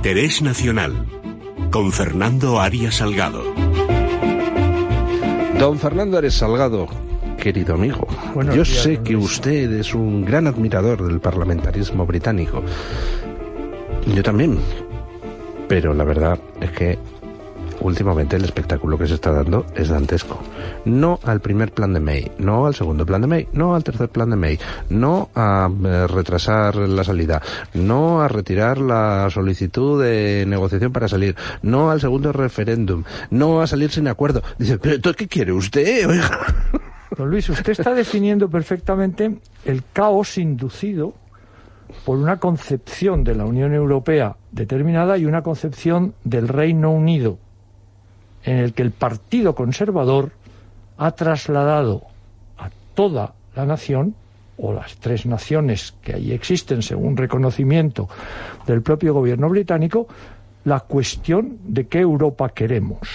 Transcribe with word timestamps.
Interés 0.00 0.40
Nacional 0.40 1.04
con 1.70 1.92
Fernando 1.92 2.58
Arias 2.58 2.94
Salgado. 2.94 3.44
Don 5.58 5.78
Fernando 5.78 6.16
Arias 6.16 6.36
Salgado, 6.36 6.88
querido 7.36 7.74
amigo, 7.74 8.08
yo 8.54 8.64
sé 8.64 9.02
que 9.02 9.14
usted 9.14 9.70
es 9.72 9.92
un 9.92 10.24
gran 10.24 10.46
admirador 10.46 11.06
del 11.06 11.20
parlamentarismo 11.20 12.06
británico. 12.06 12.62
Yo 14.06 14.22
también. 14.22 14.58
Pero 15.68 15.92
la 15.92 16.04
verdad 16.04 16.40
es 16.62 16.70
que 16.70 16.98
últimamente 17.80 18.36
el 18.36 18.44
espectáculo 18.44 18.98
que 18.98 19.06
se 19.06 19.14
está 19.14 19.32
dando 19.32 19.66
es 19.74 19.88
dantesco. 19.88 20.38
No 20.84 21.18
al 21.24 21.40
primer 21.40 21.72
plan 21.72 21.92
de 21.92 22.00
May, 22.00 22.30
no 22.38 22.66
al 22.66 22.74
segundo 22.74 23.06
plan 23.06 23.20
de 23.20 23.26
May, 23.26 23.48
no 23.52 23.74
al 23.74 23.84
tercer 23.84 24.08
plan 24.08 24.30
de 24.30 24.36
May, 24.36 24.58
no 24.88 25.30
a 25.34 25.70
eh, 25.84 26.06
retrasar 26.06 26.76
la 26.76 27.04
salida, 27.04 27.42
no 27.74 28.22
a 28.22 28.28
retirar 28.28 28.78
la 28.78 29.28
solicitud 29.30 30.02
de 30.02 30.44
negociación 30.46 30.92
para 30.92 31.08
salir, 31.08 31.36
no 31.62 31.90
al 31.90 32.00
segundo 32.00 32.32
referéndum, 32.32 33.04
no 33.30 33.60
a 33.60 33.66
salir 33.66 33.90
sin 33.90 34.08
acuerdo. 34.08 34.42
Dice, 34.58 34.78
pero 34.78 35.14
¿qué 35.14 35.28
quiere 35.28 35.52
usted? 35.52 36.08
Don 37.16 37.28
Luis, 37.28 37.48
usted 37.48 37.72
está 37.72 37.92
definiendo 37.92 38.48
perfectamente 38.48 39.38
el 39.64 39.82
caos 39.92 40.38
inducido 40.38 41.14
por 42.04 42.16
una 42.16 42.38
concepción 42.38 43.24
de 43.24 43.34
la 43.34 43.44
Unión 43.44 43.74
Europea 43.74 44.36
determinada 44.52 45.18
y 45.18 45.26
una 45.26 45.42
concepción 45.42 46.14
del 46.24 46.48
Reino 46.48 46.92
Unido 46.92 47.38
en 48.44 48.58
el 48.58 48.72
que 48.72 48.82
el 48.82 48.90
Partido 48.90 49.54
Conservador 49.54 50.32
ha 50.96 51.12
trasladado 51.12 52.02
a 52.58 52.70
toda 52.94 53.34
la 53.54 53.66
nación, 53.66 54.14
o 54.58 54.72
las 54.72 54.96
tres 54.96 55.24
naciones 55.24 55.94
que 56.02 56.14
ahí 56.14 56.32
existen 56.32 56.82
según 56.82 57.16
reconocimiento 57.16 58.08
del 58.66 58.82
propio 58.82 59.14
gobierno 59.14 59.48
británico, 59.48 60.06
la 60.64 60.80
cuestión 60.80 61.58
de 61.64 61.86
qué 61.86 62.00
Europa 62.00 62.50
queremos. 62.50 63.08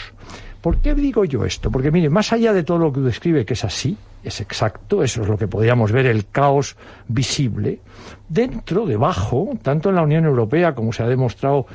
¿Por 0.62 0.78
qué 0.78 0.96
digo 0.96 1.26
yo 1.26 1.46
esto? 1.46 1.70
Porque 1.70 1.92
mire, 1.92 2.10
más 2.10 2.34
allá 2.34 2.52
de 2.52 2.64
todo 2.64 2.80
lo 2.80 2.92
que 2.92 3.02
describe, 3.02 3.46
que 3.46 3.54
es 3.54 3.64
así, 3.64 3.96
es 4.24 4.42
exacto, 4.42 5.04
eso 5.04 5.22
es 5.22 5.28
lo 5.28 5.38
que 5.38 5.48
podríamos 5.48 5.92
ver, 5.92 6.08
el 6.08 6.28
caos 6.28 6.76
visible, 7.08 7.80
dentro, 8.28 8.88
debajo, 8.88 9.52
tanto 9.62 9.90
en 9.90 9.96
la 9.96 10.02
Unión 10.02 10.26
Europea 10.26 10.74
como 10.74 10.92
se 10.92 11.04
ha 11.04 11.08
demostrado, 11.08 11.68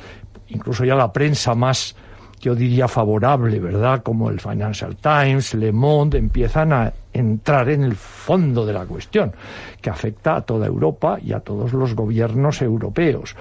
incluso 0.49 0.85
ya 0.85 0.97
la 0.97 1.13
prensa 1.13 1.55
más 1.55 1.95
yo 2.41 2.55
diría 2.55 2.89
favorable, 2.89 3.61
¿verdad? 3.61 4.03
Como 4.03 4.31
el 4.31 4.41
Financial 4.41 4.97
Times, 4.97 5.55
Le 5.55 5.73
Monde, 5.73 6.19
empiezan 6.19 6.73
a 6.73 6.93
entrar 7.13 7.69
en 7.69 7.85
el 7.85 7.95
fondo 7.95 8.65
de 8.65 8.73
la 8.73 8.87
cuestión, 8.87 9.33
que 9.81 9.91
afecta 9.91 10.37
a 10.37 10.41
toda 10.41 10.67
Europa 10.67 11.19
y 11.23 11.33
a 11.33 11.41
todos 11.41 11.73
los 11.75 11.95
gobiernos 11.95 12.63
europeos. 12.63 13.37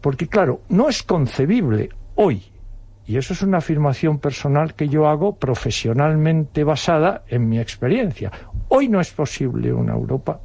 Porque, 0.00 0.26
claro, 0.26 0.62
no 0.70 0.88
es 0.88 1.02
concebible 1.02 1.90
hoy, 2.14 2.42
y 3.06 3.16
eso 3.18 3.34
es 3.34 3.42
una 3.42 3.58
afirmación 3.58 4.18
personal 4.18 4.74
que 4.74 4.88
yo 4.88 5.06
hago 5.06 5.36
profesionalmente 5.36 6.64
basada 6.64 7.24
en 7.28 7.48
mi 7.48 7.58
experiencia. 7.58 8.32
Hoy 8.68 8.88
no 8.88 9.00
es 9.00 9.10
posible 9.10 9.72
una 9.72 9.92
Europa 9.92 10.40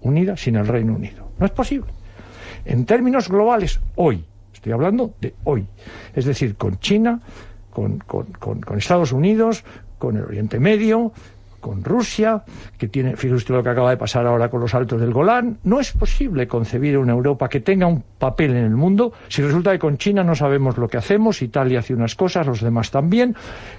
unida 0.00 0.36
sin 0.36 0.56
el 0.56 0.66
Reino 0.66 0.94
Unido. 0.94 1.32
No 1.38 1.44
es 1.44 1.52
posible. 1.52 1.92
En 2.64 2.86
términos 2.86 3.28
globales, 3.28 3.80
hoy 3.96 4.24
Estoy 4.66 4.74
hablando 4.74 5.14
de 5.20 5.32
hoy. 5.44 5.64
Es 6.12 6.24
decir, 6.24 6.56
con 6.56 6.80
China, 6.80 7.20
con, 7.70 7.98
con 7.98 8.78
Estados 8.78 9.12
Unidos, 9.12 9.62
con 9.96 10.16
el 10.16 10.24
Oriente 10.24 10.58
Medio, 10.58 11.12
con 11.66 11.82
Rusia, 11.82 12.44
que 12.78 12.86
tiene, 12.86 13.16
fíjese 13.16 13.52
lo 13.52 13.60
que 13.60 13.70
acaba 13.70 13.90
de 13.90 13.96
pasar 13.96 14.24
ahora 14.24 14.48
con 14.48 14.60
los 14.60 14.72
altos 14.72 15.00
del 15.00 15.12
Golán, 15.12 15.58
no 15.64 15.80
es 15.80 15.90
posible 15.90 16.46
concebir 16.46 16.96
una 16.96 17.12
Europa 17.12 17.48
que 17.48 17.58
tenga 17.58 17.88
un 17.88 18.04
papel 18.20 18.52
en 18.52 18.64
el 18.66 18.76
mundo 18.76 19.12
si 19.26 19.42
resulta 19.42 19.72
que 19.72 19.80
con 19.80 19.98
China 19.98 20.22
no 20.22 20.36
sabemos 20.36 20.78
lo 20.78 20.86
que 20.86 20.96
hacemos, 20.96 21.42
Italia 21.42 21.80
hace 21.80 21.92
unas 21.92 22.14
cosas, 22.14 22.46
los 22.46 22.60
demás 22.60 22.92
también, 22.92 23.34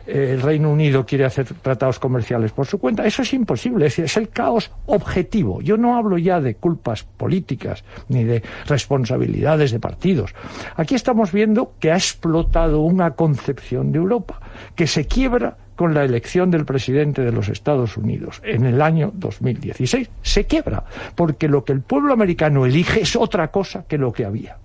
eh, 0.05 0.31
el 0.33 0.41
Reino 0.41 0.69
Unido 0.69 1.05
quiere 1.05 1.23
hacer 1.23 1.45
tratados 1.61 1.97
comerciales 1.97 2.51
por 2.51 2.65
su 2.65 2.77
cuenta, 2.77 3.05
eso 3.05 3.21
es 3.21 3.33
imposible, 3.33 3.85
es, 3.85 3.99
es 3.99 4.17
el 4.17 4.27
caos 4.27 4.69
objetivo. 4.87 5.61
Yo 5.61 5.77
no 5.77 5.95
hablo 5.95 6.17
ya 6.17 6.41
de 6.41 6.55
culpas 6.55 7.03
políticas 7.03 7.85
ni 8.09 8.25
de 8.25 8.43
responsabilidades 8.65 9.71
de 9.71 9.79
partidos. 9.79 10.35
Aquí 10.75 10.93
estamos 10.93 11.31
viendo 11.31 11.71
que 11.79 11.93
ha 11.93 11.95
explotado 11.95 12.81
una 12.81 13.11
concepción 13.11 13.93
de 13.93 13.99
Europa 13.99 14.41
que 14.75 14.87
se 14.87 15.05
quiebra 15.05 15.55
con 15.77 15.93
la 15.93 16.03
elección 16.03 16.51
del 16.51 16.65
presidente 16.65 17.21
de 17.21 17.31
los 17.31 17.47
Estados 17.47 17.95
Unidos 17.95 18.41
en 18.43 18.65
el 18.65 18.81
año 18.81 19.11
2016 19.13 20.09
se 20.21 20.43
quiebra, 20.45 20.83
porque 21.15 21.47
lo 21.47 21.63
que 21.63 21.71
el 21.71 21.81
pueblo 21.81 22.11
americano 22.11 22.65
elige 22.65 23.01
es 23.01 23.15
otra 23.15 23.49
cosa 23.49 23.85
que 23.87 23.97
lo 23.97 24.11
que 24.11 24.25
había. 24.25 24.57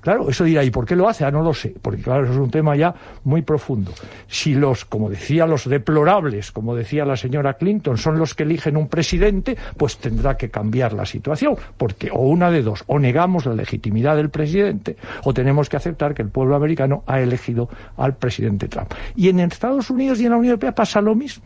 Claro, 0.00 0.28
eso 0.28 0.42
dirá, 0.42 0.64
¿y 0.64 0.70
por 0.70 0.84
qué 0.84 0.96
lo 0.96 1.08
hace? 1.08 1.24
Ah, 1.24 1.30
no 1.30 1.42
lo 1.42 1.54
sé, 1.54 1.74
porque 1.80 2.02
claro, 2.02 2.24
eso 2.24 2.32
es 2.32 2.38
un 2.38 2.50
tema 2.50 2.74
ya 2.74 2.92
muy 3.22 3.42
profundo. 3.42 3.92
Si 4.26 4.54
los, 4.54 4.84
como 4.84 5.08
decía, 5.08 5.46
los 5.46 5.68
deplorables, 5.68 6.50
como 6.50 6.74
decía 6.74 7.04
la 7.04 7.16
señora 7.16 7.54
Clinton, 7.54 7.96
son 7.96 8.18
los 8.18 8.34
que 8.34 8.42
eligen 8.42 8.76
un 8.76 8.88
presidente, 8.88 9.56
pues 9.76 9.98
tendrá 9.98 10.36
que 10.36 10.50
cambiar 10.50 10.92
la 10.92 11.06
situación, 11.06 11.54
porque 11.76 12.10
o 12.10 12.22
una 12.22 12.50
de 12.50 12.62
dos, 12.62 12.82
o 12.88 12.98
negamos 12.98 13.46
la 13.46 13.54
legitimidad 13.54 14.16
del 14.16 14.30
presidente, 14.30 14.96
o 15.22 15.32
tenemos 15.32 15.68
que 15.68 15.76
aceptar 15.76 16.14
que 16.14 16.22
el 16.22 16.28
pueblo 16.28 16.56
americano 16.56 17.04
ha 17.06 17.20
elegido 17.20 17.68
al 17.96 18.16
presidente 18.16 18.66
Trump. 18.66 18.92
Y 19.14 19.28
en 19.28 19.38
Estados 19.38 19.88
Unidos 19.90 20.20
y 20.20 20.24
en 20.24 20.30
la 20.30 20.36
Unión 20.36 20.52
Europea 20.52 20.74
pasa 20.74 21.00
lo 21.00 21.14
mismo. 21.14 21.44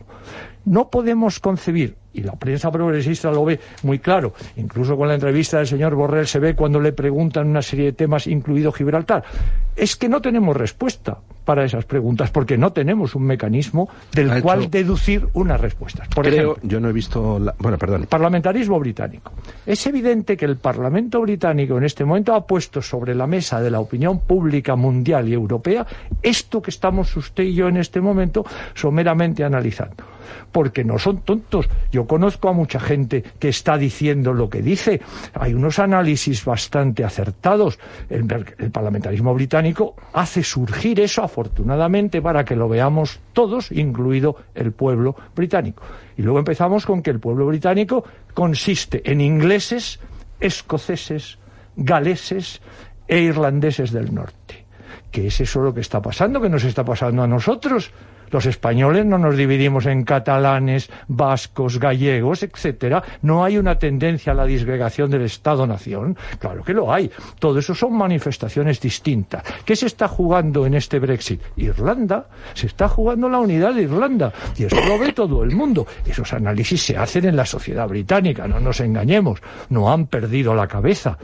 No 0.65 0.89
podemos 0.89 1.39
concebir, 1.39 1.95
y 2.17 2.21
la 2.21 2.33
prensa 2.33 2.71
progresista 2.71 3.31
lo 3.31 3.45
ve 3.45 3.59
muy 3.83 3.99
claro, 3.99 4.33
incluso 4.57 4.97
con 4.97 5.07
la 5.07 5.13
entrevista 5.13 5.57
del 5.57 5.67
señor 5.67 5.95
Borrell 5.95 6.27
se 6.27 6.39
ve 6.39 6.55
cuando 6.55 6.79
le 6.79 6.91
preguntan 6.91 7.47
una 7.47 7.61
serie 7.61 7.85
de 7.85 7.93
temas, 7.93 8.27
incluido 8.27 8.71
Gibraltar, 8.71 9.23
es 9.75 9.95
que 9.95 10.09
no 10.09 10.21
tenemos 10.21 10.57
respuesta 10.57 11.17
para 11.45 11.63
esas 11.63 11.85
preguntas, 11.85 12.29
porque 12.29 12.57
no 12.57 12.73
tenemos 12.73 13.15
un 13.15 13.23
mecanismo 13.23 13.87
del 14.11 14.41
cual 14.41 14.69
deducir 14.69 15.27
unas 15.33 15.61
respuestas. 15.61 16.09
Por 16.09 16.25
Creo, 16.25 16.57
yo 16.61 16.81
no 16.81 16.89
he 16.89 16.91
visto, 16.91 17.39
la... 17.39 17.55
bueno, 17.59 17.77
perdón. 17.77 18.05
Parlamentarismo 18.09 18.77
británico. 18.79 19.31
Es 19.65 19.87
evidente 19.87 20.35
que 20.35 20.43
el 20.43 20.57
Parlamento 20.57 21.21
británico 21.21 21.77
en 21.77 21.85
este 21.85 22.03
momento 22.03 22.33
ha 22.35 22.45
puesto 22.45 22.81
sobre 22.81 23.15
la 23.15 23.27
mesa 23.27 23.61
de 23.61 23.71
la 23.71 23.79
opinión 23.79 24.19
pública 24.19 24.75
mundial 24.75 25.29
y 25.29 25.33
europea 25.33 25.85
esto 26.21 26.61
que 26.61 26.71
estamos 26.71 27.15
usted 27.15 27.43
y 27.43 27.53
yo 27.53 27.69
en 27.69 27.77
este 27.77 28.01
momento 28.01 28.45
someramente 28.73 29.43
analizando 29.45 30.03
porque 30.51 30.83
no 30.83 30.99
son 30.99 31.21
tontos. 31.21 31.69
Yo 31.91 32.06
conozco 32.07 32.49
a 32.49 32.53
mucha 32.53 32.79
gente 32.79 33.23
que 33.39 33.49
está 33.49 33.77
diciendo 33.77 34.33
lo 34.33 34.49
que 34.49 34.61
dice. 34.61 35.01
Hay 35.33 35.53
unos 35.53 35.79
análisis 35.79 36.43
bastante 36.43 37.03
acertados. 37.03 37.79
El, 38.09 38.25
parlamentarismo 38.71 39.33
británico 39.33 39.95
hace 40.13 40.43
surgir 40.43 40.99
eso, 40.99 41.23
afortunadamente, 41.23 42.21
para 42.21 42.43
que 42.45 42.55
lo 42.55 42.69
veamos 42.69 43.19
todos, 43.33 43.71
incluido 43.71 44.37
el 44.55 44.71
pueblo 44.71 45.15
británico. 45.35 45.83
Y 46.17 46.21
luego 46.23 46.39
empezamos 46.39 46.85
con 46.85 47.01
que 47.01 47.11
el 47.11 47.19
pueblo 47.19 47.45
británico 47.45 48.03
consiste 48.33 49.09
en 49.09 49.21
ingleses, 49.21 49.99
escoceses, 50.39 51.37
galeses 51.75 52.61
e 53.07 53.19
irlandeses 53.19 53.91
del 53.91 54.13
norte. 54.13 54.65
¿Qué 55.11 55.27
es 55.27 55.39
eso 55.41 55.61
lo 55.61 55.73
que 55.73 55.81
está 55.81 56.01
pasando? 56.01 56.41
¿Qué 56.41 56.49
nos 56.49 56.63
está 56.63 56.83
pasando 56.83 57.23
a 57.23 57.27
nosotros? 57.27 57.91
Los 58.31 58.45
españoles 58.45 59.05
no 59.05 59.17
nos 59.17 59.37
dividimos 59.37 59.85
en 59.85 60.03
catalanes, 60.03 60.89
vascos, 61.07 61.79
gallegos, 61.79 62.43
etcétera. 62.43 63.03
No 63.21 63.43
hay 63.43 63.57
una 63.57 63.79
tendencia 63.79 64.33
a 64.33 64.35
la 64.35 64.45
disgregación 64.45 65.09
del 65.09 65.23
Estado-nación. 65.23 66.17
Claro 66.39 66.63
que 66.63 66.73
lo 66.73 66.93
hay. 66.93 67.09
Todo 67.39 67.59
eso 67.59 67.73
son 67.73 67.97
manifestaciones 67.97 68.79
distintas. 68.79 69.43
¿Qué 69.65 69.75
se 69.75 69.87
está 69.87 70.07
jugando 70.07 70.65
en 70.65 70.75
este 70.75 70.99
Brexit? 70.99 71.41
Irlanda. 71.55 72.27
Se 72.53 72.67
está 72.67 72.87
jugando 72.87 73.29
la 73.29 73.39
unidad 73.39 73.73
de 73.73 73.83
Irlanda. 73.83 74.33
Y 74.57 74.65
eso 74.65 74.77
lo 74.85 74.99
ve 74.99 75.13
todo 75.13 75.43
el 75.43 75.55
mundo. 75.55 75.87
Esos 76.05 76.33
análisis 76.33 76.81
se 76.81 76.97
hacen 76.97 77.25
en 77.25 77.35
la 77.35 77.45
sociedad 77.45 77.87
británica, 77.87 78.47
no 78.47 78.59
nos 78.59 78.79
engañemos. 78.79 79.41
No 79.69 79.91
han 79.91 80.07
perdido 80.07 80.53
la 80.53 80.67
cabeza. 80.67 81.17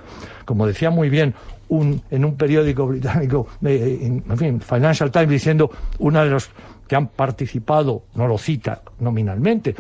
Como 0.46 0.68
decía 0.68 0.90
muy 0.90 1.10
bien 1.10 1.34
un, 1.70 2.02
en 2.12 2.26
un 2.26 2.36
periódico 2.36 2.88
británico, 2.88 3.48
eh, 3.66 4.00
en 4.02 4.38
fin, 4.38 4.62
Financial 4.62 5.10
Times, 5.12 5.30
diciendo 5.30 5.72
una 6.00 6.24
de 6.24 6.32
los 6.32 6.50
que 6.88 6.96
han 6.96 7.08
participado, 7.08 8.04
no 8.16 8.28
lo 8.28 8.38
cita 8.38 8.82
nominalmente, 9.00 9.76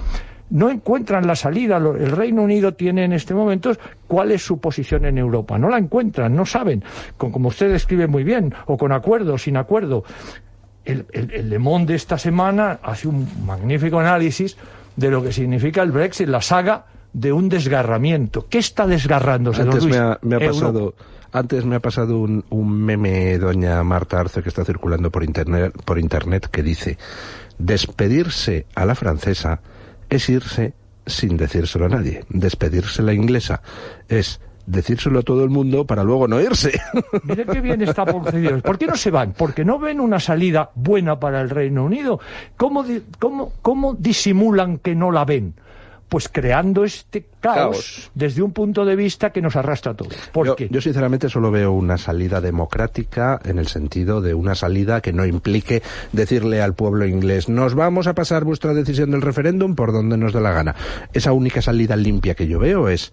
no 0.49 0.69
encuentran 0.69 1.25
la 1.25 1.35
salida. 1.35 1.77
El 1.77 2.11
Reino 2.11 2.43
Unido 2.43 2.73
tiene 2.73 3.05
en 3.05 3.13
este 3.13 3.33
momento 3.33 3.71
cuál 4.07 4.31
es 4.31 4.43
su 4.43 4.59
posición 4.59 5.05
en 5.05 5.17
Europa. 5.17 5.57
No 5.57 5.69
la 5.69 5.77
encuentran, 5.77 6.35
no 6.35 6.45
saben, 6.45 6.83
como 7.17 7.49
usted 7.49 7.71
describe 7.71 8.07
muy 8.07 8.23
bien, 8.23 8.53
o 8.67 8.77
con 8.77 8.91
acuerdo 8.91 9.33
o 9.33 9.37
sin 9.37 9.57
acuerdo. 9.57 10.03
El, 10.85 11.05
el, 11.11 11.49
Le 11.49 11.59
Monde 11.59 11.93
de 11.93 11.97
esta 11.97 12.17
semana 12.17 12.79
hace 12.83 13.07
un 13.07 13.27
magnífico 13.45 13.99
análisis 13.99 14.57
de 14.95 15.09
lo 15.09 15.23
que 15.23 15.31
significa 15.31 15.81
el 15.81 15.91
Brexit, 15.91 16.27
la 16.27 16.41
saga 16.41 16.85
de 17.13 17.31
un 17.31 17.47
desgarramiento. 17.47 18.47
¿Qué 18.49 18.57
está 18.57 18.85
desgarrándose, 18.85 19.61
Antes 19.61 19.85
Me 19.85 19.97
ha, 19.97 20.17
pasado... 20.39 20.93
Antes 21.33 21.65
me 21.65 21.75
ha 21.75 21.79
pasado 21.79 22.19
un, 22.19 22.85
meme, 22.85 23.39
doña 23.39 23.83
Marta 23.83 24.19
Arce, 24.19 24.43
que 24.43 24.49
está 24.49 24.63
circulando 24.63 25.09
por 25.09 25.23
internet, 25.23 25.73
por 25.83 25.97
internet, 25.97 26.47
que 26.47 26.61
dice, 26.61 26.99
despedirse 27.57 28.67
a 28.75 28.85
la 28.85 28.93
francesa 28.93 29.59
es 30.09 30.29
irse 30.29 30.73
sin 31.07 31.35
decírselo 31.35 31.85
a 31.85 31.89
nadie. 31.89 32.23
Despedirse 32.29 33.01
a 33.01 33.05
la 33.05 33.13
inglesa 33.13 33.63
es 34.07 34.41
decírselo 34.67 35.19
a 35.19 35.23
todo 35.23 35.43
el 35.43 35.49
mundo 35.49 35.87
para 35.87 36.03
luego 36.03 36.27
no 36.27 36.39
irse. 36.39 36.79
Mire 37.23 37.45
qué 37.45 37.61
bien 37.61 37.81
está 37.81 38.05
procedido. 38.05 38.61
¿Por 38.61 38.77
qué 38.77 38.85
no 38.85 38.95
se 38.95 39.09
van? 39.09 39.33
Porque 39.33 39.65
no 39.65 39.79
ven 39.79 39.99
una 39.99 40.19
salida 40.19 40.69
buena 40.75 41.19
para 41.19 41.41
el 41.41 41.49
Reino 41.49 41.83
Unido. 41.83 42.19
¿Cómo, 42.57 42.85
cómo, 43.17 43.53
cómo 43.63 43.95
disimulan 43.95 44.77
que 44.77 44.93
no 44.93 45.11
la 45.11 45.25
ven? 45.25 45.55
Pues 46.13 46.29
creando 46.29 46.83
este 46.83 47.25
caos, 47.39 48.11
desde 48.13 48.43
un 48.43 48.51
punto 48.51 48.85
de 48.85 48.95
vista 48.95 49.31
que 49.31 49.41
nos 49.41 49.55
arrastra 49.55 49.93
a 49.93 49.95
todos. 49.95 50.13
¿Por 50.31 50.45
yo, 50.45 50.55
yo 50.69 50.79
sinceramente 50.79 51.27
solo 51.27 51.49
veo 51.49 51.71
una 51.71 51.97
salida 51.97 52.39
democrática 52.39 53.39
en 53.43 53.57
el 53.57 53.65
sentido 53.65 54.21
de 54.21 54.35
una 54.35 54.53
salida 54.53 55.01
que 55.01 55.11
no 55.11 55.25
implique 55.25 55.81
decirle 56.11 56.61
al 56.61 56.75
pueblo 56.75 57.07
inglés 57.07 57.49
nos 57.49 57.73
vamos 57.73 58.05
a 58.05 58.13
pasar 58.13 58.43
vuestra 58.43 58.75
decisión 58.75 59.09
del 59.09 59.23
referéndum 59.23 59.73
por 59.73 59.91
donde 59.91 60.15
nos 60.15 60.33
dé 60.33 60.41
la 60.41 60.51
gana. 60.51 60.75
Esa 61.13 61.31
única 61.31 61.63
salida 61.63 61.95
limpia 61.95 62.35
que 62.35 62.45
yo 62.45 62.59
veo 62.59 62.89
es 62.89 63.11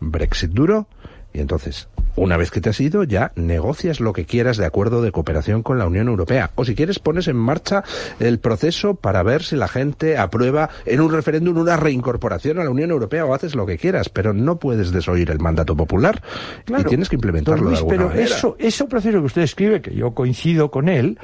Brexit 0.00 0.52
duro 0.52 0.88
y 1.34 1.40
entonces 1.40 1.90
una 2.18 2.36
vez 2.36 2.50
que 2.50 2.60
te 2.60 2.70
has 2.70 2.80
ido, 2.80 3.04
ya 3.04 3.32
negocias 3.36 4.00
lo 4.00 4.12
que 4.12 4.24
quieras 4.24 4.56
de 4.56 4.66
acuerdo 4.66 5.02
de 5.02 5.12
cooperación 5.12 5.62
con 5.62 5.78
la 5.78 5.86
Unión 5.86 6.08
Europea. 6.08 6.50
O 6.54 6.64
si 6.64 6.74
quieres, 6.74 6.98
pones 6.98 7.28
en 7.28 7.36
marcha 7.36 7.84
el 8.20 8.38
proceso 8.38 8.94
para 8.94 9.22
ver 9.22 9.42
si 9.42 9.56
la 9.56 9.68
gente 9.68 10.18
aprueba 10.18 10.70
en 10.84 11.00
un 11.00 11.12
referéndum 11.12 11.56
una 11.56 11.76
reincorporación 11.76 12.58
a 12.58 12.64
la 12.64 12.70
Unión 12.70 12.90
Europea 12.90 13.24
o 13.24 13.34
haces 13.34 13.54
lo 13.54 13.66
que 13.66 13.78
quieras, 13.78 14.08
pero 14.08 14.32
no 14.32 14.58
puedes 14.58 14.92
desoír 14.92 15.30
el 15.30 15.38
mandato 15.38 15.76
popular 15.76 16.22
y 16.66 16.84
tienes 16.84 17.08
que 17.08 17.16
implementarlo 17.16 17.70
de 17.70 17.76
alguna 17.76 17.96
pero 17.96 18.08
manera. 18.08 18.24
Eso, 18.24 18.56
ese 18.58 18.84
proceso 18.84 19.18
que 19.18 19.26
usted 19.26 19.42
escribe, 19.42 19.80
que 19.80 19.94
yo 19.94 20.12
coincido 20.12 20.70
con 20.70 20.88
él, 20.88 21.18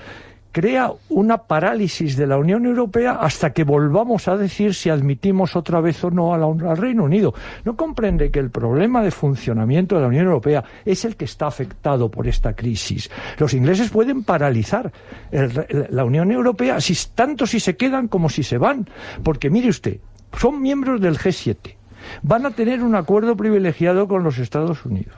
crea 0.54 0.92
una 1.08 1.38
parálisis 1.38 2.16
de 2.16 2.28
la 2.28 2.38
Unión 2.38 2.64
Europea 2.64 3.18
hasta 3.20 3.52
que 3.52 3.64
volvamos 3.64 4.28
a 4.28 4.36
decir 4.36 4.72
si 4.72 4.88
admitimos 4.88 5.56
otra 5.56 5.80
vez 5.80 6.02
o 6.04 6.12
no 6.12 6.32
al 6.32 6.76
Reino 6.76 7.02
Unido. 7.02 7.34
No 7.64 7.74
comprende 7.74 8.30
que 8.30 8.38
el 8.38 8.50
problema 8.50 9.02
de 9.02 9.10
funcionamiento 9.10 9.96
de 9.96 10.02
la 10.02 10.06
Unión 10.06 10.26
Europea 10.26 10.62
es 10.84 11.04
el 11.04 11.16
que 11.16 11.24
está 11.24 11.48
afectado 11.48 12.08
por 12.08 12.28
esta 12.28 12.54
crisis. 12.54 13.10
Los 13.36 13.52
ingleses 13.52 13.90
pueden 13.90 14.22
paralizar 14.22 14.92
la 15.32 16.04
Unión 16.04 16.30
Europea 16.30 16.80
si, 16.80 16.94
tanto 17.16 17.48
si 17.48 17.58
se 17.58 17.76
quedan 17.76 18.06
como 18.06 18.28
si 18.28 18.44
se 18.44 18.56
van. 18.56 18.88
Porque 19.24 19.50
mire 19.50 19.70
usted, 19.70 19.98
son 20.38 20.62
miembros 20.62 21.00
del 21.00 21.18
G7 21.18 21.74
van 22.22 22.46
a 22.46 22.50
tener 22.50 22.82
un 22.82 22.94
acuerdo 22.94 23.36
privilegiado 23.36 24.08
con 24.08 24.22
los 24.22 24.38
Estados 24.38 24.84
Unidos. 24.84 25.14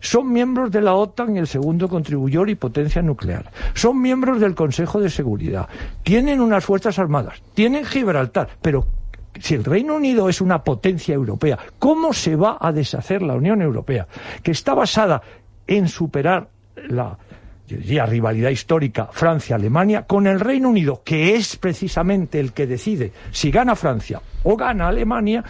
Son 0.00 0.32
miembros 0.32 0.70
de 0.70 0.80
la 0.80 0.94
OTAN 0.94 1.36
el 1.36 1.46
segundo 1.46 1.88
contribuidor 1.88 2.50
y 2.50 2.54
potencia 2.54 3.02
nuclear. 3.02 3.50
Son 3.74 4.00
miembros 4.00 4.40
del 4.40 4.54
Consejo 4.54 5.00
de 5.00 5.10
Seguridad. 5.10 5.68
Tienen 6.02 6.40
unas 6.40 6.64
fuerzas 6.64 6.98
armadas. 6.98 7.42
Tienen 7.54 7.84
Gibraltar. 7.84 8.48
Pero 8.60 8.86
si 9.40 9.54
el 9.54 9.64
Reino 9.64 9.96
Unido 9.96 10.28
es 10.28 10.40
una 10.40 10.62
potencia 10.62 11.14
europea, 11.14 11.58
¿cómo 11.78 12.12
se 12.12 12.36
va 12.36 12.58
a 12.60 12.72
deshacer 12.72 13.22
la 13.22 13.34
Unión 13.34 13.62
Europea? 13.62 14.06
Que 14.42 14.50
está 14.50 14.74
basada 14.74 15.22
en 15.66 15.88
superar 15.88 16.48
la 16.88 17.16
diría, 17.66 18.06
rivalidad 18.06 18.50
histórica 18.50 19.08
Francia-Alemania 19.10 20.02
con 20.02 20.26
el 20.26 20.40
Reino 20.40 20.68
Unido, 20.68 21.02
que 21.04 21.34
es 21.34 21.56
precisamente 21.56 22.40
el 22.40 22.52
que 22.52 22.66
decide 22.66 23.12
si 23.30 23.50
gana 23.50 23.76
Francia 23.76 24.20
o 24.42 24.56
gana 24.56 24.88
Alemania, 24.88 25.44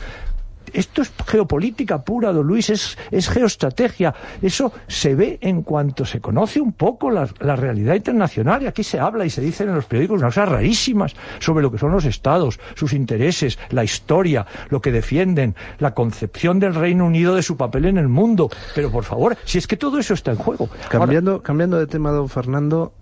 esto 0.72 1.02
es 1.02 1.12
geopolítica 1.26 2.02
pura, 2.02 2.32
don 2.32 2.46
Luis, 2.46 2.70
es, 2.70 2.96
es 3.10 3.28
geoestrategia. 3.28 4.14
Eso 4.40 4.72
se 4.86 5.14
ve 5.14 5.38
en 5.40 5.62
cuanto 5.62 6.04
se 6.04 6.20
conoce 6.20 6.60
un 6.60 6.72
poco 6.72 7.10
la, 7.10 7.26
realidad 7.56 7.94
internacional. 7.94 8.62
Y 8.62 8.66
aquí 8.66 8.82
se 8.82 8.98
habla 8.98 9.24
y 9.24 9.30
se 9.30 9.40
dicen 9.40 9.68
en 9.68 9.74
los 9.74 9.84
periódicos 9.84 10.20
unas 10.20 10.34
cosas 10.34 10.48
rarísimas 10.48 11.14
sobre 11.38 11.62
lo 11.62 11.70
que 11.70 11.78
son 11.78 11.92
los 11.92 12.04
estados, 12.04 12.58
sus 12.74 12.92
intereses, 12.92 13.58
la 13.70 13.84
historia, 13.84 14.46
lo 14.70 14.80
que 14.80 14.92
defienden, 14.92 15.54
la 15.78 15.94
concepción 15.94 16.58
del 16.58 16.74
Reino 16.74 17.06
Unido 17.06 17.34
de 17.34 17.42
su 17.42 17.56
papel 17.56 17.86
en 17.86 17.98
el 17.98 18.08
mundo. 18.08 18.50
Pero 18.74 18.90
por 18.90 19.04
favor, 19.04 19.36
si 19.44 19.58
es 19.58 19.66
que 19.66 19.76
todo 19.76 19.98
eso 19.98 20.14
está 20.14 20.32
en 20.32 20.38
juego. 20.38 20.68
Cambiando, 20.88 21.42
cambiando 21.42 21.78
de 21.78 21.86
tema, 21.86 22.10
don 22.10 22.28
Fernando, 22.28 22.92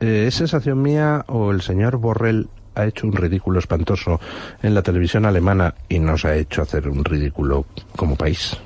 eh, 0.00 0.26
¿es 0.28 0.34
sensación 0.34 0.82
mía 0.82 1.24
o 1.28 1.50
el 1.52 1.62
señor 1.62 1.96
Borrell 1.96 2.48
ha 2.74 2.86
hecho 2.86 3.06
un 3.06 3.12
ridículo 3.12 3.58
espantoso 3.58 4.20
en 4.62 4.74
la 4.74 4.82
televisión 4.82 5.24
alemana 5.26 5.74
y 5.88 5.98
nos 5.98 6.24
ha 6.24 6.34
hecho 6.34 6.62
hacer 6.62 6.88
un 6.88 7.04
ridículo 7.04 7.66
como 7.96 8.16
país. 8.16 8.56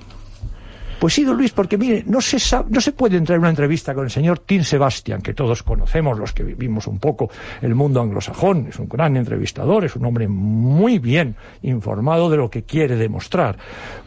Pues 0.98 1.12
sí, 1.12 1.24
don 1.24 1.36
Luis, 1.36 1.52
porque 1.52 1.76
mire, 1.76 2.04
no 2.06 2.22
se, 2.22 2.38
no 2.70 2.80
se 2.80 2.92
puede 2.92 3.18
entrar 3.18 3.36
en 3.36 3.40
una 3.40 3.50
entrevista 3.50 3.94
con 3.94 4.04
el 4.04 4.10
señor 4.10 4.38
Tim 4.38 4.62
Sebastian, 4.62 5.20
que 5.20 5.34
todos 5.34 5.62
conocemos 5.62 6.18
los 6.18 6.32
que 6.32 6.42
vivimos 6.42 6.86
un 6.86 6.98
poco 6.98 7.30
el 7.60 7.74
mundo 7.74 8.00
anglosajón, 8.00 8.68
es 8.68 8.78
un 8.78 8.88
gran 8.88 9.16
entrevistador, 9.16 9.84
es 9.84 9.94
un 9.94 10.06
hombre 10.06 10.26
muy 10.26 10.98
bien 10.98 11.36
informado 11.62 12.30
de 12.30 12.38
lo 12.38 12.48
que 12.48 12.62
quiere 12.62 12.96
demostrar. 12.96 13.58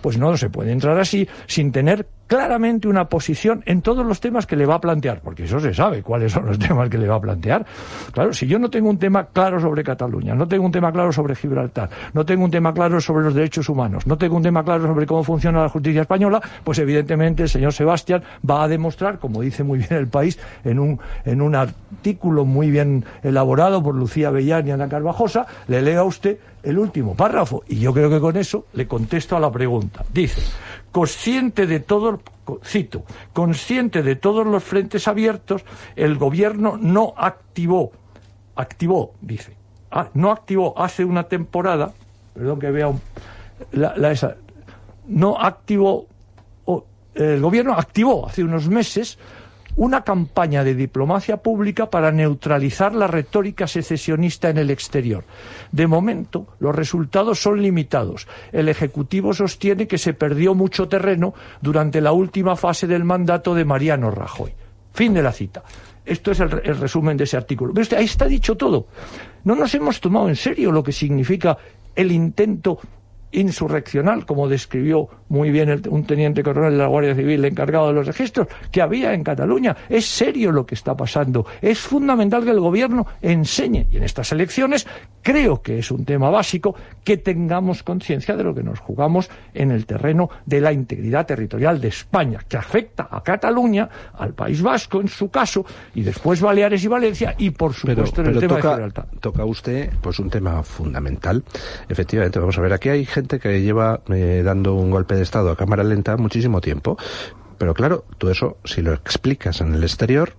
Pues 0.02 0.18
no 0.18 0.36
se 0.36 0.50
puede 0.50 0.72
entrar 0.72 1.00
así 1.00 1.28
sin 1.46 1.72
tener 1.72 2.08
claramente 2.30 2.88
una 2.88 3.10
posición 3.10 3.64
en 3.66 3.82
todos 3.82 4.06
los 4.06 4.22
temas 4.22 4.46
que 4.46 4.56
le 4.56 4.68
va 4.68 4.76
a 4.76 4.80
plantear, 4.80 5.20
porque 5.20 5.46
eso 5.46 5.60
se 5.60 5.74
sabe 5.74 6.04
cuáles 6.04 6.32
son 6.32 6.46
los 6.46 6.60
temas 6.60 6.88
que 6.88 7.00
le 7.00 7.08
va 7.08 7.16
a 7.16 7.20
plantear. 7.20 7.66
Claro, 8.14 8.32
si 8.34 8.46
yo 8.46 8.60
no 8.60 8.70
tengo 8.70 8.88
un 8.88 9.00
tema 9.00 9.26
claro 9.26 9.60
sobre 9.60 9.84
Cataluña, 9.84 10.36
no 10.36 10.48
tengo 10.48 10.64
un 10.64 10.72
tema 10.72 10.92
claro 10.92 11.12
sobre 11.12 11.36
Gibraltar, 11.36 11.90
no 12.14 12.24
tengo 12.24 12.46
un 12.46 12.52
tema 12.52 12.72
claro 12.72 13.02
sobre 13.02 13.24
los 13.24 13.34
derechos 13.34 13.68
humanos, 13.68 14.06
no 14.06 14.16
tengo 14.16 14.38
un 14.38 14.44
tema 14.44 14.64
claro 14.64 14.86
sobre 14.86 15.08
cómo 15.08 15.24
funciona 15.24 15.64
la 15.64 15.70
justicia 15.70 16.02
española, 16.02 16.40
pues 16.64 16.78
evidentemente 16.78 17.42
el 17.44 17.50
señor 17.50 17.74
Sebastián 17.74 18.22
va 18.48 18.64
a 18.64 18.68
demostrar, 18.68 19.18
como 19.18 19.42
dice 19.42 19.64
muy 19.64 19.80
bien 19.80 19.94
el 19.94 20.08
país, 20.08 20.38
en 20.64 20.78
un, 20.78 21.00
en 21.26 21.42
un 21.42 21.56
artículo 21.56 22.46
muy 22.46 22.70
bien 22.70 23.06
elaborado 23.24 23.82
por 23.82 23.96
Lucía 23.96 24.30
Bellán 24.30 24.68
y 24.68 24.72
Ana 24.72 24.88
Carvajosa, 24.88 25.48
le 25.68 25.82
leo 25.82 26.02
a 26.02 26.04
usted 26.04 26.38
el 26.62 26.78
último 26.78 27.16
párrafo, 27.16 27.64
y 27.68 27.80
yo 27.80 27.94
creo 27.94 28.10
que 28.10 28.20
con 28.20 28.38
eso 28.38 28.66
le 28.74 28.86
contesto 28.86 29.36
a 29.36 29.40
la 29.40 29.52
pregunta. 29.52 30.04
Dice, 30.14 30.42
consciente 30.92 31.68
de 31.68 31.80
todo, 31.80 32.22
cito, 32.64 33.04
consciente 33.34 34.04
de 34.04 34.16
todos 34.16 34.46
los 34.46 34.64
frentes 34.64 35.08
abiertos, 35.08 35.64
el 35.96 36.18
gobierno 36.18 36.78
no 36.80 37.14
activó, 37.18 37.92
activó, 38.56 39.14
dice, 39.22 39.56
ah, 39.92 40.10
no 40.14 40.32
activó 40.32 40.80
hace 40.80 41.06
una 41.06 41.24
temporada, 41.24 41.94
perdón 42.34 42.60
que 42.60 42.72
vea 42.72 42.92
la, 43.72 44.12
esa, 44.12 44.36
no 45.08 45.40
activó, 45.40 46.08
el 47.16 47.42
gobierno 47.42 47.74
activó 47.74 48.28
hace 48.28 48.44
unos 48.44 48.70
meses 48.70 49.18
una 49.80 50.02
campaña 50.02 50.66
de 50.66 50.76
diplomacia 50.76 51.38
pública 51.38 51.90
para 51.90 52.12
neutralizar 52.12 52.94
la 52.94 53.08
retórica 53.08 53.66
secesionista 53.66 54.50
en 54.50 54.58
el 54.58 54.72
exterior. 54.72 55.24
De 55.72 55.88
momento, 55.88 56.48
los 56.60 56.76
resultados 56.76 57.42
son 57.42 57.62
limitados. 57.62 58.28
El 58.52 58.68
Ejecutivo 58.68 59.34
sostiene 59.34 59.88
que 59.88 59.98
se 59.98 60.14
perdió 60.14 60.54
mucho 60.54 60.90
terreno 60.90 61.34
durante 61.62 62.02
la 62.02 62.12
última 62.12 62.58
fase 62.58 62.88
del 62.88 63.06
mandato 63.06 63.56
de 63.56 63.64
Mariano 63.64 64.12
Rajoy. 64.12 64.54
Fin 64.94 65.14
de 65.14 65.24
la 65.24 65.32
cita. 65.32 65.64
Esto 66.06 66.32
es 66.32 66.42
el, 66.42 66.52
resumen 66.52 67.16
de 67.16 67.24
ese 67.24 67.38
artículo. 67.38 67.74
Pero 67.74 67.98
ahí 67.98 68.04
está 68.04 68.26
dicho 68.26 68.58
todo. 68.58 68.88
No 69.46 69.56
nos 69.56 69.74
hemos 69.76 70.02
tomado 70.02 70.28
en 70.28 70.36
serio 70.36 70.74
lo 70.74 70.84
que 70.84 70.92
significa 70.92 71.58
el 71.96 72.12
intento 72.12 72.80
insurreccional, 73.32 74.26
como 74.26 74.48
describió 74.48 75.08
muy 75.30 75.52
bien 75.52 75.82
un 75.90 76.04
teniente 76.06 76.44
coronel 76.44 76.72
de 76.72 76.78
la 76.80 76.88
Guardia 76.88 77.16
Civil 77.16 77.46
encargado 77.46 77.88
de 77.88 77.94
los 77.94 78.08
registros, 78.08 78.48
que 78.72 78.82
había 78.82 79.14
en 79.14 79.24
Cataluña. 79.24 79.76
Es 79.88 80.06
serio 80.06 80.52
lo 80.52 80.66
que 80.66 80.76
está 80.76 80.96
pasando. 80.96 81.46
Es 81.62 81.80
fundamental 81.80 82.44
que 82.44 82.52
el 82.52 82.60
gobierno 82.60 83.06
enseñe, 83.22 83.88
y 83.92 83.98
en 83.98 84.04
estas 84.04 84.32
elecciones 84.32 84.88
creo 85.22 85.62
que 85.62 85.80
es 85.80 85.92
un 85.92 86.06
tema 86.06 86.30
básico, 86.30 86.76
que 87.04 87.18
tengamos 87.18 87.84
conciencia 87.84 88.36
de 88.36 88.44
lo 88.44 88.56
que 88.56 88.64
nos 88.64 88.80
jugamos 88.80 89.30
en 89.54 89.72
el 89.72 89.86
terreno 89.86 90.30
de 90.46 90.62
la 90.62 90.74
integridad 90.74 91.26
territorial 91.26 91.80
de 91.80 91.90
España, 91.90 92.40
que 92.48 92.58
afecta 92.58 93.08
a 93.12 93.22
Cataluña, 93.22 93.90
al 94.18 94.34
País 94.34 94.62
Vasco 94.62 95.02
en 95.02 95.08
su 95.08 95.30
caso, 95.30 95.66
y 95.94 96.02
después 96.02 96.42
Baleares 96.42 96.84
y 96.84 96.88
Valencia, 96.88 97.36
y 97.38 97.52
por 97.52 97.74
supuesto 97.74 98.22
en 98.22 98.28
el 98.28 98.40
tema 98.40 98.56
toca, 98.56 98.68
de 98.70 98.74
Gibraltar. 98.74 99.08
Toca 99.20 99.46
usted 99.46 99.92
pues 100.02 100.18
un 100.20 100.30
tema 100.30 100.64
fundamental. 100.64 101.44
Efectivamente, 101.88 102.40
vamos 102.40 102.58
a 102.58 102.62
ver, 102.62 102.74
aquí 102.74 102.90
hay 102.90 103.06
gente 103.06 103.19
que 103.28 103.62
lleva 103.62 104.02
eh, 104.10 104.42
dando 104.44 104.76
un 104.76 104.92
golpe 104.92 105.16
de 105.16 105.24
Estado 105.24 105.52
a 105.52 105.58
cámara 105.58 105.84
lenta 105.84 106.18
muchísimo 106.18 106.62
tiempo. 106.62 106.98
Pero 107.58 107.74
claro, 107.74 108.06
tú 108.18 108.30
eso, 108.30 108.58
si 108.64 108.82
lo 108.82 108.94
explicas 108.94 109.60
en 109.62 109.74
el 109.74 109.84
exterior, 109.84 110.34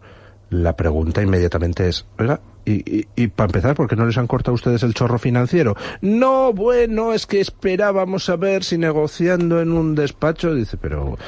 la 0.51 0.77
pregunta 0.77 1.23
inmediatamente 1.23 1.89
es, 1.89 2.07
oiga, 2.19 2.41
y, 2.67 3.07
y, 3.17 3.29
para 3.29 3.47
empezar, 3.47 3.75
¿por 3.75 3.89
qué 3.89 3.97
no 3.97 4.07
les 4.07 4.19
han 4.19 4.27
cortado 4.27 4.53
a 4.53 4.55
ustedes 4.55 4.83
el 4.83 4.95
chorro 4.95 5.19
financiero? 5.19 5.77
No, 6.03 6.53
bueno, 6.53 7.13
es 7.13 7.27
que 7.27 7.41
esperábamos 7.41 8.29
a 8.29 8.37
ver 8.37 8.65
si 8.65 8.77
negociando 8.77 9.61
en 9.61 9.73
un 9.73 9.95
despacho, 9.95 10.55
dice, 10.55 10.77
pero, 10.77 11.19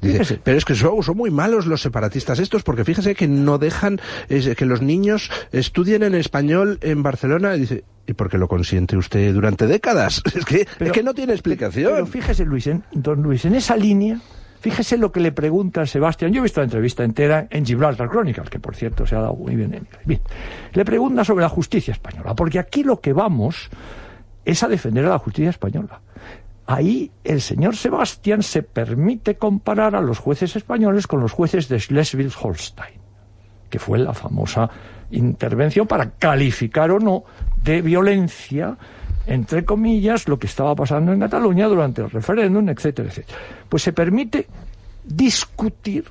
dice, 0.00 0.38
pero 0.42 0.58
es 0.58 0.64
que 0.64 0.74
son, 0.74 1.02
son, 1.02 1.16
muy 1.16 1.30
malos 1.30 1.66
los 1.66 1.80
separatistas 1.80 2.38
estos, 2.38 2.62
porque 2.62 2.84
fíjese 2.84 3.14
que 3.14 3.26
no 3.26 3.58
dejan 3.58 4.00
que 4.28 4.66
los 4.66 4.82
niños 4.82 5.30
estudien 5.50 6.02
en 6.02 6.14
español 6.14 6.78
en 6.82 7.02
Barcelona, 7.02 7.54
dice, 7.54 7.84
¿y 8.06 8.12
por 8.12 8.28
qué 8.28 8.38
lo 8.38 8.48
consiente 8.48 8.96
usted 8.96 9.32
durante 9.32 9.66
décadas? 9.66 10.22
Es 10.34 10.44
que, 10.44 10.66
es 10.80 10.92
que 10.92 11.02
no 11.02 11.14
tiene 11.14 11.32
explicación. 11.32 11.92
Pero 11.92 12.06
fíjese, 12.06 12.44
Luis, 12.44 12.66
en, 12.66 12.84
don 12.92 13.22
Luis, 13.22 13.44
en 13.44 13.54
esa 13.54 13.76
línea, 13.76 14.20
Fíjese 14.62 14.96
lo 14.96 15.10
que 15.10 15.18
le 15.18 15.32
pregunta 15.32 15.84
Sebastián. 15.86 16.32
Yo 16.32 16.38
he 16.38 16.42
visto 16.44 16.60
la 16.60 16.66
entrevista 16.66 17.02
entera 17.02 17.48
en 17.50 17.66
Gibraltar 17.66 18.08
Chronicles, 18.08 18.48
que 18.48 18.60
por 18.60 18.76
cierto 18.76 19.04
se 19.04 19.16
ha 19.16 19.20
dado 19.20 19.34
muy 19.34 19.56
bien 19.56 19.74
en 19.74 19.88
Bien. 20.04 20.20
Le 20.72 20.84
pregunta 20.84 21.24
sobre 21.24 21.42
la 21.42 21.48
justicia 21.48 21.90
española, 21.90 22.36
porque 22.36 22.60
aquí 22.60 22.84
lo 22.84 23.00
que 23.00 23.12
vamos 23.12 23.68
es 24.44 24.62
a 24.62 24.68
defender 24.68 25.04
a 25.06 25.08
la 25.08 25.18
justicia 25.18 25.50
española. 25.50 26.00
ahí 26.64 27.10
el 27.24 27.40
señor 27.40 27.74
Sebastián 27.74 28.44
se 28.44 28.62
permite 28.62 29.34
comparar 29.34 29.96
a 29.96 30.00
los 30.00 30.20
jueces 30.20 30.54
españoles 30.54 31.08
con 31.08 31.18
los 31.18 31.32
jueces 31.32 31.68
de 31.68 31.80
Schleswig-Holstein, 31.80 33.00
que 33.68 33.80
fue 33.80 33.98
la 33.98 34.14
famosa 34.14 34.70
intervención 35.10 35.88
para 35.88 36.10
calificar 36.10 36.92
o 36.92 37.00
no 37.00 37.24
de 37.64 37.82
violencia, 37.82 38.76
entre 39.26 39.64
comillas, 39.64 40.28
lo 40.28 40.38
que 40.38 40.46
estaba 40.46 40.74
pasando 40.74 41.12
en 41.12 41.20
Cataluña 41.20 41.68
durante 41.68 42.02
el 42.02 42.10
referéndum, 42.10 42.68
etcétera, 42.68 43.08
etcétera. 43.08 43.38
Pues 43.68 43.82
se 43.82 43.92
permite 43.92 44.46
discutir 45.04 46.04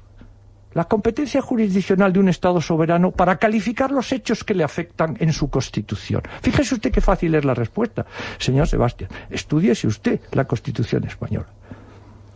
la 0.74 0.86
competencia 0.86 1.42
jurisdiccional 1.42 2.14
de 2.14 2.20
un 2.20 2.30
Estado 2.30 2.62
soberano 2.62 3.12
para 3.12 3.38
calificar 3.38 3.92
los 3.92 4.12
hechos 4.12 4.44
que 4.44 4.54
le 4.54 4.64
afectan 4.64 5.18
en 5.20 5.34
su 5.34 5.50
Constitución. 5.50 6.22
Fíjese 6.42 6.76
usted 6.76 6.92
qué 6.92 7.02
fácil 7.02 7.36
es 7.36 7.44
la 7.44 7.54
respuesta, 7.54 8.06
señor 8.38 8.68
Sebastián. 8.68 9.10
Estudiese 9.30 9.88
usted 9.88 10.22
la 10.32 10.46
Constitución 10.46 11.04
española. 11.06 11.48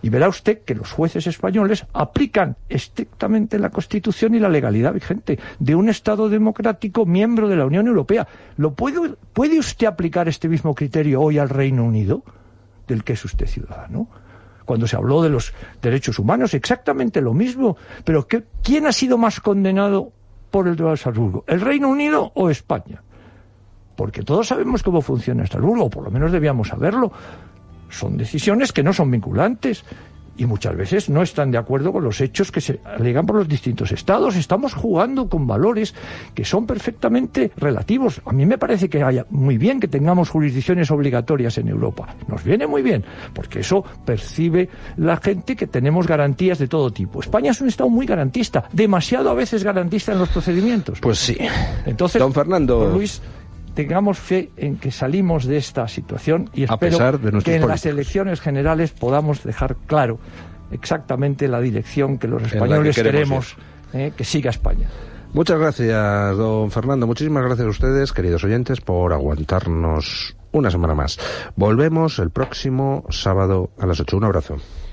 Y 0.06 0.10
verá 0.10 0.30
usted 0.30 0.62
que 0.62 0.76
los 0.76 0.92
jueces 0.92 1.26
españoles 1.26 1.88
aplican 1.92 2.58
estrictamente 2.70 3.58
la 3.58 3.72
Constitución 3.72 4.36
y 4.36 4.40
la 4.40 4.50
legalidad 4.50 4.94
vigente 4.94 5.40
de 5.58 5.74
un 5.74 5.90
Estado 5.90 6.30
democrático 6.30 7.08
miembro 7.08 7.48
de 7.48 7.56
la 7.56 7.66
Unión 7.66 7.88
Europea. 7.88 8.28
¿Lo 8.56 8.76
puede, 8.76 9.16
puede 9.34 9.58
usted 9.58 9.88
aplicar 9.88 10.28
este 10.28 10.48
mismo 10.48 10.76
criterio 10.76 11.22
hoy 11.22 11.40
al 11.40 11.50
Reino 11.50 11.84
Unido, 11.84 12.22
del 12.88 13.04
que 13.04 13.14
es 13.14 13.26
usted 13.26 13.48
ciudadano? 13.48 14.08
cuando 14.64 14.86
se 14.88 14.96
habló 14.96 15.24
de 15.24 15.30
los 15.30 15.54
derechos 15.82 16.20
humanos, 16.20 16.54
exactamente 16.54 17.20
lo 17.20 17.34
mismo. 17.34 17.76
Pero 18.04 18.28
¿quién 18.62 18.86
ha 18.86 18.92
sido 18.92 19.18
más 19.18 19.40
condenado 19.40 20.12
por 20.52 20.68
el 20.68 20.76
Tratado 20.76 20.92
de 20.92 20.98
Salzburgo? 20.98 21.44
¿El 21.48 21.62
Reino 21.62 21.90
Unido 21.90 22.32
o 22.36 22.52
España? 22.52 23.02
Porque 23.96 24.22
todos 24.22 24.50
sabemos 24.50 24.84
cómo 24.84 25.02
funciona 25.02 25.44
Estrasburgo, 25.44 25.86
o 25.86 25.90
por 25.90 26.04
lo 26.04 26.12
menos 26.12 26.32
debíamos 26.32 26.68
saberlo. 26.68 27.12
Son 27.96 28.18
decisiones 28.18 28.74
que 28.74 28.84
no 28.84 28.92
son 28.92 29.10
vinculantes 29.10 29.84
y 30.38 30.46
muchas 30.46 30.76
veces 30.76 31.10
no 31.10 31.22
están 31.22 31.52
de 31.52 31.58
acuerdo 31.58 31.94
con 31.94 32.04
los 32.04 32.20
hechos 32.22 32.52
que 32.52 32.62
se 32.62 32.80
alegan 32.84 33.26
por 33.26 33.38
los 33.38 33.48
distintos 33.48 33.92
estados. 33.92 34.36
Estamos 34.36 34.74
jugando 34.74 35.30
con 35.30 35.48
valores 35.48 35.94
que 36.34 36.44
son 36.44 36.66
perfectamente 36.66 37.52
relativos. 37.58 38.22
A 38.26 38.34
mí 38.34 38.46
me 38.46 38.58
parece 38.58 38.90
que 38.90 39.02
haya 39.02 39.26
muy 39.30 39.58
bien 39.58 39.80
que 39.80 39.88
tengamos 39.88 40.30
jurisdicciones 40.30 40.92
obligatorias 40.92 41.58
en 41.58 41.70
Europa. 41.70 42.16
Nos 42.28 42.44
viene 42.44 42.68
muy 42.68 42.82
bien, 42.82 43.06
porque 43.34 43.62
eso 43.62 43.84
percibe 44.06 44.70
la 44.98 45.18
gente 45.18 45.56
que 45.56 45.68
tenemos 45.68 46.08
garantías 46.08 46.60
de 46.60 46.68
todo 46.68 46.92
tipo. 46.92 47.22
España 47.22 47.52
es 47.52 47.62
un 47.62 47.70
estado 47.70 47.90
muy 47.90 48.06
garantista, 48.06 48.66
demasiado 48.74 49.30
a 49.30 49.34
veces 49.34 49.64
garantista 49.64 50.12
en 50.12 50.20
los 50.20 50.30
procedimientos. 50.30 51.00
Pues 51.00 51.20
sí. 51.20 51.38
Entonces, 51.86 52.20
don 52.20 52.34
Fernando, 52.34 52.90
Luis, 52.94 53.22
tengamos 53.76 54.18
fe 54.18 54.50
en 54.58 54.78
que 54.78 54.90
salimos 54.90 55.46
de 55.46 55.58
esta 55.58 55.88
situación 55.88 56.50
y 56.54 56.64
espero 56.64 56.98
que 57.44 57.56
en 57.56 57.68
las 57.68 57.86
elecciones 57.86 58.42
generales 58.42 58.92
podamos 58.92 59.44
dejar 59.44 59.76
claro 59.86 60.18
exactamente 60.72 61.48
la 61.48 61.60
dirección 61.60 62.18
que 62.18 62.28
los 62.28 62.42
españoles 62.44 62.96
queremos, 62.96 63.56
eh, 63.94 64.12
que 64.16 64.24
siga 64.24 64.50
España. 64.50 64.88
Muchas 65.34 65.60
gracias, 65.60 66.38
don 66.38 66.72
Fernando. 66.72 67.06
Muchísimas 67.06 67.44
gracias 67.44 67.68
a 67.68 67.70
ustedes, 67.70 68.14
queridos 68.14 68.44
oyentes, 68.46 68.80
por 68.80 69.12
aguantarnos 69.12 70.36
una 70.54 70.72
semana 70.72 70.96
más. 70.96 71.20
Volvemos 71.58 72.20
el 72.20 72.30
próximo 72.30 73.06
sábado 73.10 73.72
a 73.78 73.86
las 73.86 74.00
8. 74.00 74.16
Un 74.16 74.24
abrazo. 74.24 74.58